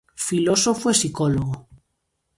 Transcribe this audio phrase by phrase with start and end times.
[0.27, 1.55] Filósofo e psicólogo.